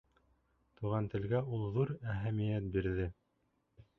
[0.79, 3.09] Туған телгә ул ҙур әһәмиәт бирҙе.